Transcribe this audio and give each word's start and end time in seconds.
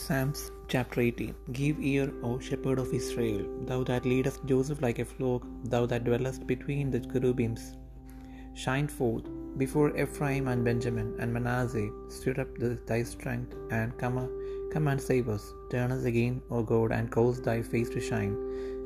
Psalms 0.00 0.40
chapter 0.72 1.00
18 1.00 1.34
Give 1.58 1.76
ear, 1.90 2.12
O 2.22 2.38
shepherd 2.46 2.78
of 2.82 2.92
Israel, 2.98 3.44
thou 3.68 3.78
that 3.90 4.08
leadest 4.10 4.44
Joseph 4.50 4.82
like 4.84 4.98
a 4.98 5.06
flock, 5.12 5.44
thou 5.72 5.80
that 5.90 6.04
dwellest 6.08 6.42
between 6.50 6.90
the 6.90 7.00
cherubims. 7.12 7.62
Shine 8.62 8.88
forth 8.96 9.26
before 9.62 9.96
Ephraim 10.02 10.48
and 10.52 10.62
Benjamin 10.68 11.08
and 11.18 11.32
Manasseh, 11.32 11.88
stir 12.16 12.36
up 12.42 12.52
thy 12.90 13.00
strength, 13.14 13.56
and 13.70 13.96
come, 14.02 14.20
come 14.74 14.88
and 14.92 15.00
save 15.00 15.30
us. 15.36 15.46
Turn 15.70 15.90
us 15.96 16.04
again, 16.12 16.42
O 16.50 16.62
God, 16.74 16.92
and 16.92 17.10
cause 17.10 17.40
thy 17.40 17.58
face 17.72 17.88
to 17.96 18.06
shine, 18.10 18.36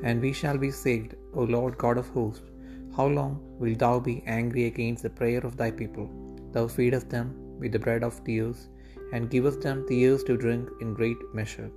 and 0.05 0.21
we 0.21 0.31
shall 0.41 0.57
be 0.65 0.71
saved, 0.71 1.15
O 1.33 1.43
Lord 1.57 1.77
God 1.85 1.97
of 2.03 2.15
hosts. 2.19 2.49
How 2.95 3.07
long 3.19 3.33
wilt 3.59 3.79
thou 3.79 3.95
be 4.11 4.17
angry 4.39 4.65
against 4.73 5.03
the 5.03 5.17
prayer 5.21 5.43
of 5.49 5.57
thy 5.57 5.71
people? 5.71 6.07
Thou 6.53 6.67
feedest 6.77 7.09
them 7.09 7.27
with 7.59 7.73
the 7.73 7.83
bread 7.87 8.05
of 8.09 8.23
tears 8.23 8.61
and 9.11 9.29
givest 9.29 9.61
them 9.61 9.85
tears 9.87 10.23
to 10.25 10.37
drink 10.43 10.69
in 10.81 10.93
great 10.93 11.21
measure. 11.33 11.69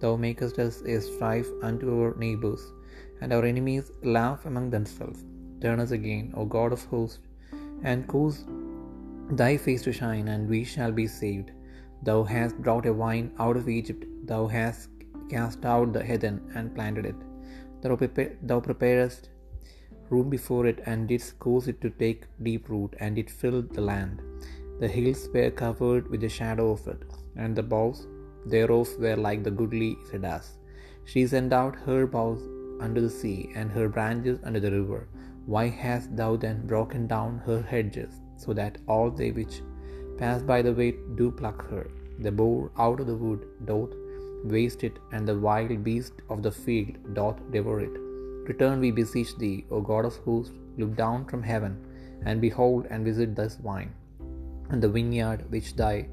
Thou 0.00 0.16
makest 0.16 0.58
us 0.58 0.82
a 0.82 1.00
strife 1.00 1.50
unto 1.62 1.88
our 1.96 2.14
neighbors, 2.24 2.62
and 3.20 3.32
our 3.32 3.44
enemies 3.44 3.92
laugh 4.02 4.46
among 4.50 4.70
themselves. 4.70 5.20
Turn 5.62 5.80
us 5.84 5.92
again, 5.98 6.32
O 6.36 6.44
God 6.44 6.72
of 6.76 6.84
hosts, 6.92 7.20
and 7.90 8.08
cause 8.12 8.38
thy 9.40 9.56
face 9.56 9.82
to 9.82 9.92
shine, 9.92 10.28
and 10.28 10.48
we 10.48 10.62
shall 10.64 10.92
be 11.00 11.06
saved. 11.06 11.50
Thou 12.02 12.24
hast 12.24 12.56
brought 12.64 12.86
a 12.86 12.92
vine 12.92 13.28
out 13.38 13.56
of 13.60 13.68
Egypt, 13.68 14.04
thou 14.30 14.46
hast 14.46 14.88
cast 15.30 15.64
out 15.64 15.92
the 15.92 16.02
heathen 16.08 16.40
and 16.56 16.74
planted 16.74 17.06
it. 17.12 17.20
Thou, 17.82 17.96
prepare, 17.96 18.32
thou 18.42 18.58
preparest 18.60 19.28
room 20.10 20.28
before 20.28 20.66
it, 20.66 20.80
and 20.84 21.08
didst 21.08 21.38
cause 21.38 21.68
it 21.68 21.80
to 21.80 21.90
take 21.90 22.26
deep 22.48 22.68
root, 22.68 22.94
and 22.98 23.18
it 23.22 23.30
filled 23.30 23.72
the 23.76 23.80
land. 23.92 24.20
The 24.80 24.88
hills 24.88 25.28
were 25.34 25.50
covered 25.50 26.08
with 26.10 26.22
the 26.22 26.28
shadow 26.28 26.70
of 26.72 26.86
it, 26.88 27.02
and 27.36 27.54
the 27.54 27.62
boughs 27.62 28.06
thereof 28.46 28.88
were 28.98 29.16
like 29.16 29.42
the 29.44 29.50
goodly 29.50 29.96
cedars. 30.10 30.58
She 31.04 31.26
sent 31.26 31.52
out 31.52 31.76
her 31.86 32.06
boughs 32.06 32.42
unto 32.84 33.00
the 33.00 33.10
sea, 33.10 33.50
and 33.54 33.70
her 33.70 33.88
branches 33.88 34.40
unto 34.42 34.60
the 34.64 34.72
river. 34.72 35.08
Why 35.46 35.68
hast 35.68 36.16
thou 36.16 36.36
then 36.36 36.66
broken 36.66 37.06
down 37.06 37.38
her 37.46 37.60
hedges, 37.62 38.14
so 38.36 38.52
that 38.60 38.78
all 38.86 39.10
they 39.10 39.30
which 39.30 39.62
pass 40.18 40.42
by 40.42 40.60
the 40.62 40.74
way 40.80 40.90
do 41.20 41.30
pluck 41.30 41.68
her? 41.70 41.84
The 42.18 42.32
boar 42.32 42.70
out 42.78 43.00
of 43.00 43.08
the 43.10 43.16
wood 43.24 43.46
doth 43.70 43.94
waste 44.44 44.84
it, 44.84 44.98
and 45.12 45.26
the 45.26 45.38
wild 45.38 45.84
beast 45.84 46.14
of 46.28 46.42
the 46.42 46.52
field 46.64 47.14
doth 47.14 47.40
devour 47.56 47.80
it. 47.88 47.96
Return, 48.50 48.80
we 48.80 48.90
beseech 48.90 49.32
thee, 49.38 49.64
O 49.70 49.80
God 49.80 50.04
of 50.04 50.16
hosts, 50.28 50.54
look 50.76 50.94
down 50.96 51.24
from 51.26 51.42
heaven, 51.54 51.74
and 52.26 52.40
behold, 52.40 52.86
and 52.90 53.04
visit 53.04 53.36
this 53.36 53.56
vine 53.56 53.92
and 54.72 54.82
the 54.82 54.88
vineyard 54.88 55.44
which 55.50 55.76
thy 55.76 56.08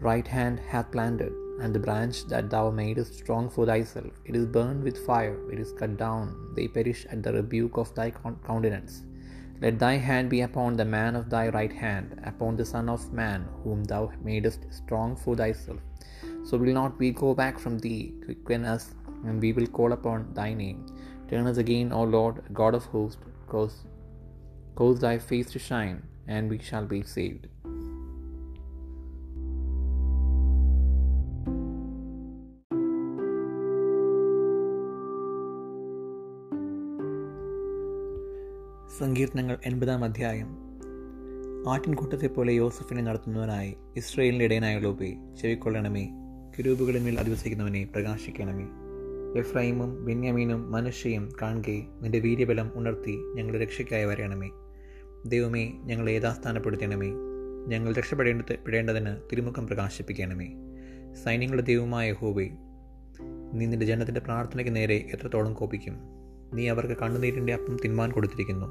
right 0.00 0.26
hand 0.26 0.60
hath 0.68 0.90
planted, 0.92 1.32
and 1.62 1.74
the 1.74 1.84
branch 1.86 2.26
that 2.32 2.50
thou 2.50 2.70
madest 2.70 3.14
strong 3.22 3.48
for 3.54 3.64
thyself. 3.66 4.12
It 4.24 4.34
is 4.34 4.46
burned 4.46 4.82
with 4.82 5.04
fire, 5.06 5.38
it 5.52 5.58
is 5.58 5.72
cut 5.72 5.96
down, 5.96 6.54
they 6.56 6.66
perish 6.68 7.06
at 7.10 7.22
the 7.22 7.32
rebuke 7.32 7.76
of 7.76 7.94
thy 7.94 8.10
countenance. 8.10 9.02
Let 9.62 9.78
thy 9.78 9.96
hand 10.08 10.30
be 10.30 10.40
upon 10.40 10.76
the 10.76 10.86
man 10.86 11.14
of 11.16 11.28
thy 11.28 11.48
right 11.50 11.72
hand, 11.72 12.18
upon 12.24 12.56
the 12.56 12.64
Son 12.64 12.88
of 12.88 13.12
Man, 13.12 13.46
whom 13.62 13.84
thou 13.84 14.10
madest 14.24 14.66
strong 14.70 15.16
for 15.16 15.36
thyself. 15.36 15.80
So 16.46 16.56
will 16.56 16.72
not 16.72 16.98
we 16.98 17.10
go 17.10 17.34
back 17.34 17.58
from 17.58 17.78
thee, 17.78 18.14
quicken 18.24 18.64
us, 18.64 18.94
and 19.24 19.38
we 19.40 19.52
will 19.52 19.66
call 19.66 19.92
upon 19.92 20.32
thy 20.32 20.54
name. 20.54 20.86
Turn 21.28 21.46
us 21.46 21.58
again, 21.58 21.92
O 21.92 22.02
Lord, 22.04 22.42
God 22.54 22.74
of 22.74 22.86
hosts, 22.86 23.22
cause, 23.48 23.84
cause 24.76 24.98
thy 24.98 25.18
face 25.18 25.50
to 25.50 25.58
shine, 25.58 26.02
and 26.26 26.48
we 26.48 26.58
shall 26.58 26.86
be 26.86 27.02
saved. 27.02 27.46
സങ്കീർത്തനങ്ങൾ 38.98 39.58
എൺപതാം 39.66 40.04
അധ്യായം. 40.04 40.46
ആട്ടിൻകൂട്ടത്തെ 41.70 42.26
പോലെ 42.26 42.52
യോസഫിനെ 42.52 43.02
നടത്തുന്നവനായി 43.02 43.76
ഇസ്രയേലിന്റെ 43.96 44.44
ഇടയനായ 44.44 44.80
ഉപേ 44.84 45.16
ചെവിക്കൊള്ളണമേ 45.40 46.10
കിരൂപുകളിന്മേൽ 46.58 47.20
അധിവസിക്കുന്നവനെ 47.20 47.84
പ്രകാശിക്കണമേ. 47.84 48.66
എഫ്രൈമും 49.38 50.04
ബെന്യാമീനും 50.04 50.72
മനുഷ്യയും 50.72 51.32
കാണുകെ 51.42 51.82
നിന്റെ 52.00 52.18
വീര്യബലം 52.18 52.70
ഉണർത്തി 52.74 53.18
ഞങ്ങളുടെ 53.34 53.64
രക്ഷയ്ക്കായി 53.64 54.04
വരയണമേ. 54.04 54.50
ദൈവമേ 55.26 55.72
ഞങ്ങളെ 55.84 56.12
യഥാസ്ഥാനപ്പെടുത്തണമേ. 56.12 57.10
ഞങ്ങൾ 57.66 57.94
രക്ഷപ്പെടേണ്ടത് 57.94 58.58
പെടേണ്ടതിന് 58.66 59.16
തിരുമുഖം 59.32 59.66
പ്രകാശിപ്പിക്കണമേ. 59.66 60.48
സൈന്യങ്ങളുടെ 61.24 61.66
ദൈവമായ 61.66 62.12
ഹോബി 62.12 62.50
നീ 63.52 63.66
നിന്റെ 63.66 63.86
ജനത്തിന്റെ 63.86 64.20
പ്രാർത്ഥനയ്ക്ക് 64.20 64.76
നേരെ 64.76 64.94
എത്രത്തോളം 64.94 65.54
കോപിക്കും? 65.54 66.20
നീ 66.54 66.68
അവർക്ക് 66.68 66.96
കണ്ണുനീരിന്റെ 67.02 67.54
അപ്പം 67.54 67.76
തിന്മാൻ 67.84 68.12
കൊടുത്തിരിക്കുന്നു. 68.12 68.66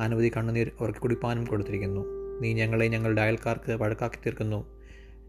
അനവധി 0.00 0.32
കണ്ണുനീർ 0.36 0.70
അവർക്ക് 0.80 0.98
കുടിപ്പാനും 0.98 1.44
കൊടുത്തിരിക്കുന്നു. 1.44 2.06
നീ 2.40 2.52
ഞങ്ങളെ 2.52 2.88
ഞങ്ങളുടെ 2.88 3.20
അയൽക്കാർക്ക് 3.20 3.72
വഴക്കാക്കി 3.72 4.16
തീർക്കുന്നു. 4.16 4.80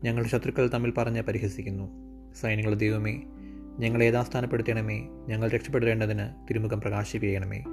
ഞങ്ങളുടെ 0.03 0.29
ശത്രുക്കൾ 0.29 0.69
തമ്മിൽ 0.73 0.93
പറഞ്ഞ് 0.97 1.21
പരിഹസിക്കുന്നു. 1.21 1.89
സൈനികളുടെ 2.33 2.75
ദൈവമേ 2.75 3.21
ഞങ്ങളെ 3.79 4.05
യഥാസ്ഥാനപ്പെടുത്തണമേ. 4.05 5.07
ഞങ്ങൾ 5.27 5.49
രക്ഷപ്പെടേണ്ടതിന് 5.49 6.47
തിരുമുഖം 6.49 6.81
പ്രകാശിപ്പിക്കണമേ. 6.81 7.63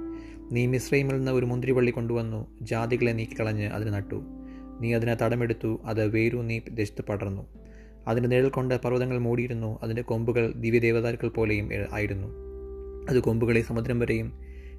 നീ 0.51 0.67
മിശ്രയിമിൽ 0.67 1.15
നിന്ന് 1.15 1.31
ഒരു 1.31 1.45
മുന്തിരിവള്ളി 1.45 1.91
കൊണ്ടുവന്നു. 1.91 2.59
ജാതികളെ 2.61 3.11
നീക്കിക്കളഞ്ഞ് 3.11 3.67
അതിന് 3.67 3.93
നട്ടു. 3.93 4.23
നീ 4.81 4.93
അതിനെ 4.93 5.17
തടമെടുത്തു. 5.21 5.81
അത് 5.85 6.07
വേരു 6.07 6.37
നീ 6.37 6.59
ദേശത്ത് 6.71 7.05
പടർന്നു. 7.05 7.47
അതിന്റെ 8.07 8.29
നിഴൽ 8.29 8.49
കൊണ്ട് 8.49 8.81
പർവതങ്ങൾ 8.81 9.17
മൂടിയിരുന്നു. 9.17 9.79
അതിന്റെ 9.83 10.01
കൊമ്പുകൾ 10.01 10.51
ദിവ്യദേവതാക്കൾ 10.51 11.27
പോലെയും 11.27 11.69
ആയിരുന്നു. 11.91 12.48
അത് 13.09 13.19
കൊമ്പുകളെ 13.19 13.61
സമുദ്രം 13.61 13.99
വരെയും 13.99 14.33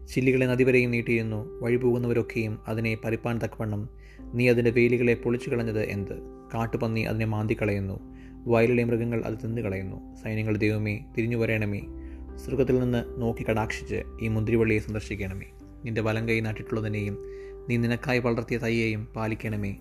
ചില്ലികളെ 0.08 0.46
നദി 0.46 0.64
വരെയും 0.64 0.91
നീട്ടിയിരുന്നു. 0.91 1.60
വഴി 1.60 1.76
പോകുന്നവരൊക്കെയും 1.76 2.58
അതിനെ 2.68 2.98
പരിപ്പാൻ 3.04 3.38
തക്കവണ്ണം 3.38 3.88
നീ 4.20 4.48
അതിന്റെ 4.48 4.70
വേലികളെ 4.70 5.14
പൊളിച്ചു 5.14 5.50
കളഞ്ഞത് 5.50 5.84
എന്ത്? 5.84 6.14
കാട്ടുപന്നി 6.54 7.00
അതിനെ 7.00 7.24
മാന്തി 7.24 7.56
കളയുന്നു 7.62 8.00
വയലിലെ 8.46 8.84
മൃഗങ്ങൾ 8.84 9.24
അത് 9.24 9.34
തിന്നുകളയുന്നു 9.44 10.16
സൈന്യങ്ങൾ 10.16 10.56
ദൈവമേ 10.56 11.00
തിരിഞ്ഞു 11.18 11.36
വരയണമേ 11.36 11.80
സ്വർഗത്തിൽ 12.44 12.80
നിന്ന് 12.80 13.04
നോക്കി 13.20 13.44
കടാക്ഷിച്ച് 13.50 14.02
ഈ 14.22 14.28
മുന്തിരിവള്ളിയെ 14.28 14.78
സന്ദർശിക്കണമേ. 14.78 15.47
നിന്റെ 15.84 16.00
വലം 16.00 16.28
കൈ 16.28 16.41
നട്ടിട്ടുള്ളതിനെയും 16.41 17.18
നീ 17.68 17.76
നിനക്കായി 17.76 18.18
വളർത്തിയ 18.18 18.58
തയ്യേയും 18.58 19.04
പാലിക്കണമേ. 19.16 19.76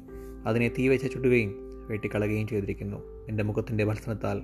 അതിനെ 0.45 0.67
തീ 0.67 0.87
വെച്ച് 0.87 1.13
ചുടുകയും 1.13 1.55
വെട്ടിക്കളയുകയും 1.87 2.47
ചെയ്തിരിക്കുന്നു. 2.47 3.25
എന്റെ 3.29 3.43
മുഖത്തിന്റെ 3.43 3.85
ഭത്സനത്താൽ 3.85 4.41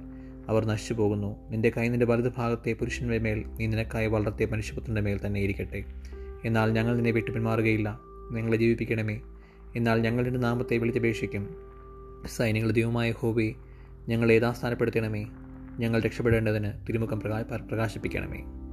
അവർ 0.47 0.65
നശിച്ചു 0.65 0.93
പോകുന്നു 0.93 1.49
നിന്റെ 1.49 1.69
കൈ 1.69 1.87
നിന്റെ 1.87 2.05
വലതു 2.05 2.29
ഭാഗത്തെ 2.37 2.73
പുരുഷന്റെ 2.73 3.17
മേൽ 3.17 3.45
നീ 3.47 3.67
നിനക്കായി 3.67 4.07
വളർത്തിയ 4.07 4.45
മനുഷ്യപുത്രന്റെ 4.45 5.01
മേൽ 5.01 5.19
തന്നെ 5.25 5.39
ഇരിക്കട്ടെ. 5.39 5.83
എന്നാൽ 6.45 6.71
ഞങ്ങൾ 6.71 6.95
നിന്നെ 6.95 7.11
വിട്ടു 7.11 7.31
പിന്മാറുകയില്ല. 7.31 7.99
നിങ്ങളെ 8.31 8.57
ജീവിപ്പിക്കണമേ. 8.57 9.21
എന്നാൽ 9.75 10.01
ഞങ്ങൾ 10.01 10.23
നിന്റെ 10.23 10.39
നാമത്തെ 10.39 10.77
വിളിച്ചപേക്ഷിക്കും. 10.77 11.55
സൈന്യങ്ങൾ 12.25 12.71
ദൈവമായ 12.71 13.11
ഹോബി 13.11 13.55
ഞങ്ങളെ 14.09 14.39
യഥാസ്ഥാനപ്പെടുത്തണമേ. 14.39 15.27
ഞങ്ങൾ 15.79 16.01
രക്ഷപ്പെടേണ്ടതിന് 16.01 16.71
തിരുമുഖം 16.87 17.19
പ്രകാ 17.19 17.41
പ്രകാശിപ്പിക്കണമേ. 17.41 18.64